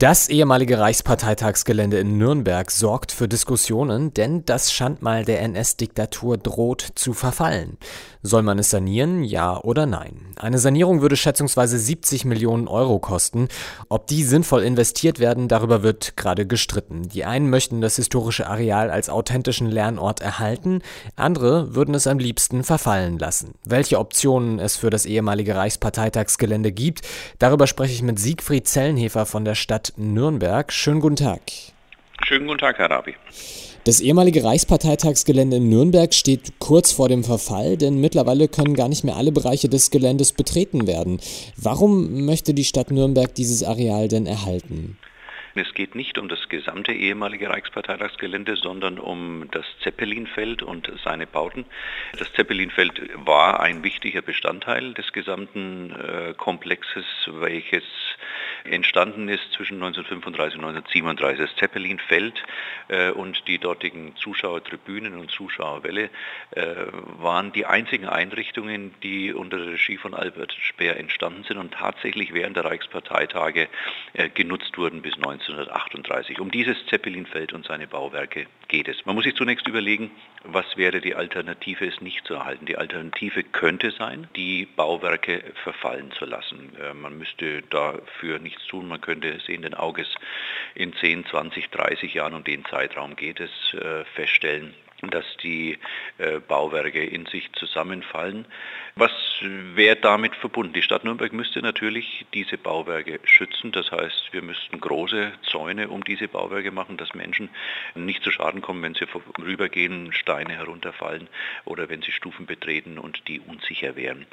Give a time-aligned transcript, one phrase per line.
[0.00, 7.12] Das ehemalige Reichsparteitagsgelände in Nürnberg sorgt für Diskussionen, denn das Schandmal der NS-Diktatur droht zu
[7.12, 7.76] verfallen.
[8.22, 10.34] Soll man es sanieren, ja oder nein?
[10.36, 13.48] Eine Sanierung würde schätzungsweise 70 Millionen Euro kosten.
[13.90, 17.02] Ob die sinnvoll investiert werden, darüber wird gerade gestritten.
[17.02, 20.80] Die einen möchten das historische Areal als authentischen Lernort erhalten,
[21.14, 23.52] andere würden es am liebsten verfallen lassen.
[23.66, 27.02] Welche Optionen es für das ehemalige Reichsparteitagsgelände gibt,
[27.38, 30.72] darüber spreche ich mit Siegfried Zellenhefer von der Stadt Nürnberg.
[30.72, 31.40] Schönen guten Tag.
[32.24, 33.14] Schönen guten Tag, Herr Rabi.
[33.84, 39.04] Das ehemalige Reichsparteitagsgelände in Nürnberg steht kurz vor dem Verfall, denn mittlerweile können gar nicht
[39.04, 41.18] mehr alle Bereiche des Geländes betreten werden.
[41.56, 44.98] Warum möchte die Stadt Nürnberg dieses Areal denn erhalten?
[45.54, 51.64] Es geht nicht um das gesamte ehemalige Reichsparteitagsgelände, sondern um das Zeppelinfeld und seine Bauten.
[52.18, 57.82] Das Zeppelinfeld war ein wichtiger Bestandteil des gesamten äh, Komplexes, welches
[58.64, 61.38] entstanden ist zwischen 1935 und 1937.
[61.38, 62.42] Das Zeppelinfeld
[62.88, 66.10] äh, und die dortigen Zuschauertribünen und Zuschauerwelle
[66.52, 66.74] äh,
[67.18, 72.32] waren die einzigen Einrichtungen, die unter der Regie von Albert Speer entstanden sind und tatsächlich
[72.32, 73.68] während der Reichsparteitage
[74.12, 76.40] äh, genutzt wurden bis 19 1938.
[76.40, 79.04] Um dieses Zeppelinfeld und seine Bauwerke geht es.
[79.04, 80.10] Man muss sich zunächst überlegen,
[80.44, 82.66] was wäre die Alternative, es nicht zu erhalten.
[82.66, 86.72] Die Alternative könnte sein, die Bauwerke verfallen zu lassen.
[86.76, 88.88] Äh, man müsste dafür nichts tun.
[88.88, 90.08] Man könnte sehenden Auges
[90.74, 94.74] in 10, 20, 30 Jahren, um den Zeitraum geht es, äh, feststellen,
[95.08, 95.78] dass die
[96.18, 98.46] äh, Bauwerke in sich zusammenfallen.
[98.96, 100.74] Was wäre damit verbunden?
[100.74, 103.72] Die Stadt Nürnberg müsste natürlich diese Bauwerke schützen.
[103.72, 107.48] Das heißt, wir müssten große Zäune um diese Bauwerke machen, dass Menschen
[107.94, 111.28] nicht zu Schaden kommen, wenn sie vorübergehen, Steine herunterfallen
[111.64, 114.26] oder wenn sie Stufen betreten und die unsicher wären.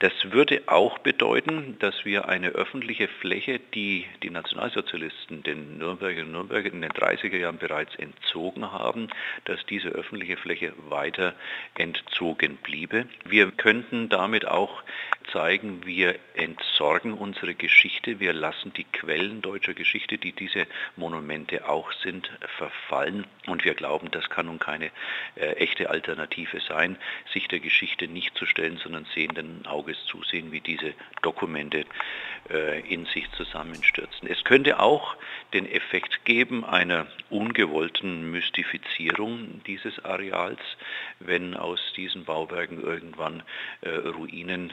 [0.00, 6.32] Das würde auch bedeuten, dass wir eine öffentliche Fläche, die die Nationalsozialisten den Nürnbergern und
[6.32, 9.08] Nürnberger in den 30er Jahren bereits entzogen haben,
[9.44, 11.34] dass diese öffentliche Fläche weiter
[11.76, 13.06] entzogen bliebe.
[13.24, 14.82] Wir könnten damit auch
[15.32, 20.66] zeigen, wir entsorgen unsere Geschichte, wir lassen die Quellen deutscher Geschichte, die diese
[20.96, 24.90] Monumente auch sind, verfallen und wir glauben, das kann nun keine
[25.36, 26.96] äh, echte Alternative sein,
[27.32, 31.84] sich der Geschichte nicht zu stellen, sondern sehenden Auges zusehen, wie diese Dokumente
[32.50, 34.28] äh, in sich zusammenstürzen.
[34.28, 35.16] Es könnte auch
[35.52, 40.60] den Effekt geben einer ungewollten Mystifizierung dieses Areals,
[41.20, 43.42] wenn aus diesen Bauwerken irgendwann
[43.82, 44.72] äh, Ruinen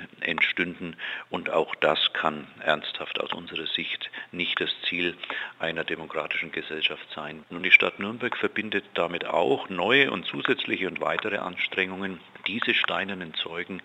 [0.49, 0.95] entstünden.
[1.29, 5.15] Und auch das kann ernsthaft aus unserer Sicht nicht das Ziel
[5.59, 7.45] einer demokratischen Gesellschaft sein.
[7.49, 13.33] Nun, die Stadt Nürnberg verbindet damit auch neue und zusätzliche und weitere Anstrengungen, diese steinernen
[13.35, 13.81] Zeugen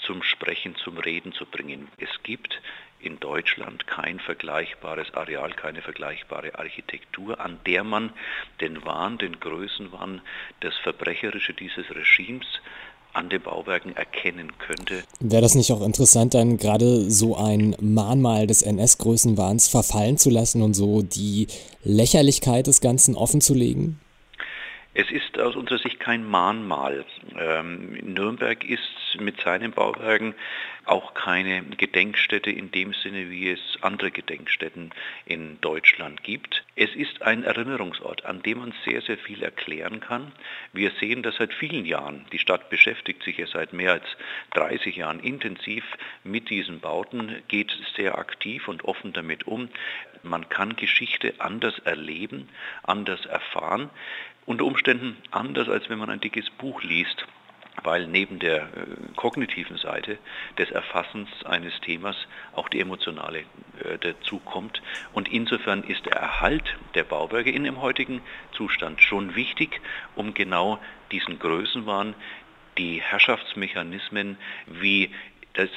[0.00, 1.88] zum Sprechen, zum Reden zu bringen.
[1.98, 2.60] Es gibt
[3.00, 8.12] in Deutschland kein vergleichbares Areal, keine vergleichbare Architektur, an der man
[8.60, 10.20] den Wahn, den Größenwahn,
[10.60, 12.60] das Verbrecherische dieses Regimes
[13.18, 15.02] an den Bauwerken erkennen könnte.
[15.20, 20.62] Wäre das nicht auch interessant, dann gerade so ein Mahnmal des NS-Größenwahns verfallen zu lassen
[20.62, 21.48] und so die
[21.82, 23.98] Lächerlichkeit des Ganzen offenzulegen?
[24.94, 27.04] Es ist aus unserer Sicht kein Mahnmal.
[27.38, 28.82] Ähm, Nürnberg ist
[29.20, 30.34] mit seinen Bauwerken
[30.84, 34.90] auch keine Gedenkstätte in dem Sinne, wie es andere Gedenkstätten
[35.26, 36.64] in Deutschland gibt.
[36.76, 40.32] Es ist ein Erinnerungsort, an dem man sehr, sehr viel erklären kann.
[40.72, 42.24] Wir sehen das seit vielen Jahren.
[42.32, 44.06] Die Stadt beschäftigt sich ja seit mehr als
[44.54, 45.84] 30 Jahren intensiv
[46.24, 49.68] mit diesen Bauten, geht sehr aktiv und offen damit um.
[50.22, 52.48] Man kann Geschichte anders erleben,
[52.82, 53.90] anders erfahren
[54.46, 57.26] unter Umständen anders, als wenn man ein dickes Buch liest
[57.82, 58.66] weil neben der äh,
[59.16, 60.18] kognitiven Seite
[60.58, 62.16] des Erfassens eines Themas
[62.54, 64.82] auch die emotionale äh, dazu kommt.
[65.12, 68.20] Und insofern ist der Erhalt der Bauwerke in dem heutigen
[68.52, 69.80] Zustand schon wichtig,
[70.14, 70.78] um genau
[71.12, 72.14] diesen Größenwahn,
[72.76, 74.36] die Herrschaftsmechanismen
[74.66, 75.10] wie
[75.54, 75.70] das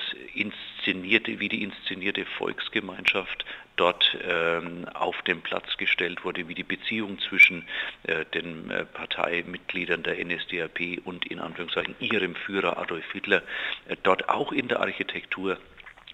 [0.82, 3.46] inszenierte, wie die inszenierte Volksgemeinschaft
[3.76, 7.66] dort ähm, auf den Platz gestellt wurde, wie die Beziehung zwischen
[8.04, 13.44] äh, den äh, Parteimitgliedern der NSDAP und in Anführungszeichen ihrem Führer Adolf Hitler
[13.88, 15.58] äh, dort auch in der Architektur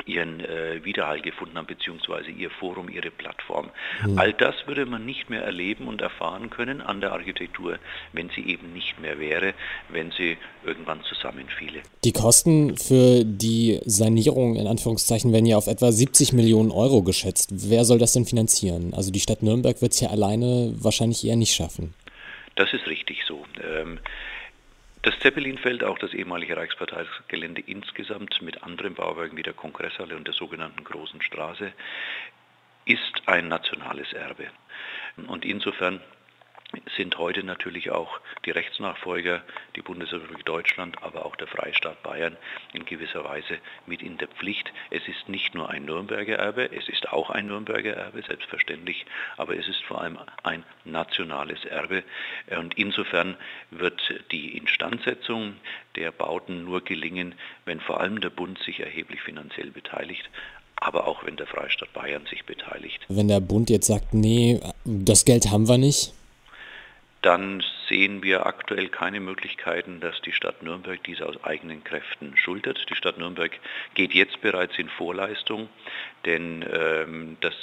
[0.06, 3.70] ihren äh, Widerhall gefunden haben, beziehungsweise ihr Forum, ihre Plattform.
[4.06, 4.18] Mhm.
[4.18, 7.80] All das würde man nicht mehr erleben und erfahren können an der Architektur,
[8.14, 9.54] wenn sie eben nicht mehr wäre,
[9.90, 11.82] wenn sie irgendwann zusammenfiele.
[12.04, 17.50] Die Kosten für die Sanierung in Anführungszeichen werden ja auf etwa 70 Millionen Euro geschätzt.
[17.70, 18.94] Wer soll das denn finanzieren?
[18.94, 21.94] Also die Stadt Nürnberg wird es ja alleine wahrscheinlich eher nicht schaffen.
[22.56, 23.46] Das ist richtig so.
[23.64, 24.00] Ähm,
[25.08, 30.34] Das Zeppelinfeld, auch das ehemalige Reichsparteigelände insgesamt mit anderen Bauwerken wie der Kongresshalle und der
[30.34, 31.72] sogenannten Großen Straße,
[32.84, 34.48] ist ein nationales Erbe.
[35.28, 36.02] Und insofern
[36.98, 39.42] sind heute natürlich auch die Rechtsnachfolger,
[39.76, 42.36] die Bundesrepublik Deutschland, aber auch der Freistaat Bayern
[42.74, 44.72] in gewisser Weise mit in der Pflicht.
[44.90, 49.06] Es ist nicht nur ein Nürnberger Erbe, es ist auch ein Nürnberger Erbe, selbstverständlich,
[49.38, 52.04] aber es ist vor allem ein nationales Erbe.
[52.50, 53.38] Und insofern
[53.72, 55.56] wird die Instandsetzung
[55.96, 57.36] der Bauten nur gelingen,
[57.66, 60.30] wenn vor allem der Bund sich erheblich finanziell beteiligt
[60.80, 63.04] aber auch wenn der Freistaat Bayern sich beteiligt.
[63.10, 66.14] Wenn der Bund jetzt sagt, nee, das Geld haben wir nicht,
[67.22, 72.86] dann sehen wir aktuell keine Möglichkeiten, dass die Stadt Nürnberg dies aus eigenen Kräften schuldet.
[72.90, 73.52] Die Stadt Nürnberg
[73.96, 75.70] geht jetzt bereits in Vorleistung,
[76.26, 77.56] denn ähm, das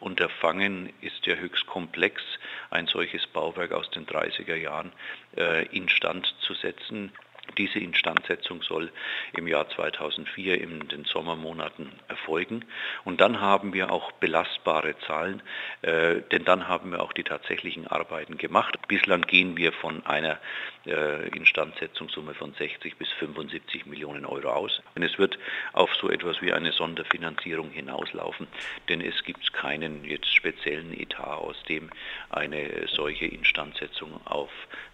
[0.00, 2.22] Unterfangen ist ja höchst komplex,
[2.70, 4.92] ein solches Bauwerk aus den 30er Jahren
[5.36, 7.12] äh, instand zu setzen.
[7.58, 8.90] Diese Instandsetzung soll
[9.36, 12.64] im Jahr 2004 in den Sommermonaten erfolgen.
[13.04, 15.42] Und dann haben wir auch belastbare Zahlen,
[15.82, 18.76] äh, denn dann haben wir auch die tatsächlichen Arbeiten gemacht.
[18.88, 20.38] Bislang gehen wir von einer
[20.86, 24.82] äh, Instandsetzungssumme von 60 bis 75 Millionen Euro aus.
[24.94, 25.38] Und es wird
[25.72, 28.46] auf so etwas wie eine Sonderfinanzierung hinauslaufen,
[28.88, 31.90] denn es gibt keinen jetzt speziellen Etat, aus dem
[32.30, 34.50] eine solche Instandsetzung auf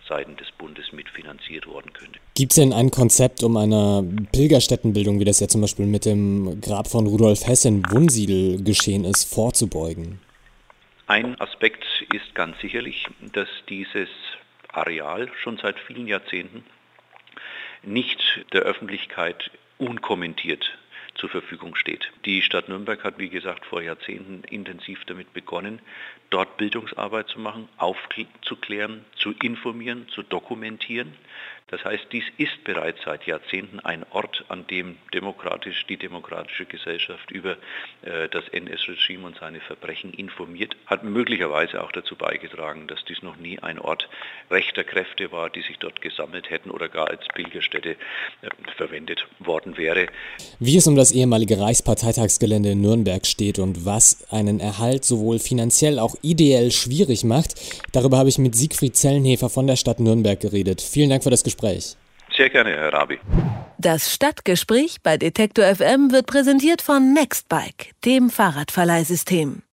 [0.09, 2.21] Seiten des Bundes mitfinanziert worden könnte.
[2.47, 6.61] Gibt es denn ein Konzept, um einer Pilgerstättenbildung, wie das ja zum Beispiel mit dem
[6.61, 10.21] Grab von Rudolf Hess in Wunsiedel geschehen ist, vorzubeugen?
[11.09, 11.85] Ein Aspekt
[12.15, 14.09] ist ganz sicherlich, dass dieses
[14.73, 16.63] Areal schon seit vielen Jahrzehnten
[17.83, 18.21] nicht
[18.53, 20.71] der Öffentlichkeit unkommentiert
[21.17, 22.13] zur Verfügung steht.
[22.25, 25.81] Die Stadt Nürnberg hat, wie gesagt, vor Jahrzehnten intensiv damit begonnen,
[26.31, 31.15] dort Bildungsarbeit zu machen, aufzuklären, zu informieren, zu dokumentieren.
[31.69, 37.33] Das heißt, dies ist bereits seit Jahrzehnten ein Ort, an dem demokratisch, die demokratische Gesellschaft
[37.33, 37.57] über
[38.03, 43.37] äh, das NS-Regime und seine Verbrechen informiert, hat möglicherweise auch dazu beigetragen, dass dies noch
[43.37, 44.09] nie ein Ort
[44.49, 47.97] rechter Kräfte war, die sich dort gesammelt hätten oder gar als Pilgerstätte äh,
[48.77, 50.07] verwendet worden wäre.
[50.61, 55.99] Wie es um das ehemalige Reichsparteitagsgelände in Nürnberg steht und was einen Erhalt sowohl finanziell
[55.99, 57.57] auch ideell schwierig macht,
[57.91, 60.81] darüber habe ich mit Siegfried Zellenhefer von der Stadt Nürnberg geredet.
[60.81, 61.56] Vielen Dank für das Gespräch.
[61.57, 61.97] Gespräch.
[62.37, 63.19] Sehr gerne, Herr Rabi.
[63.79, 69.63] Das Stadtgespräch bei Detektor FM wird präsentiert von Nextbike, dem Fahrradverleihsystem.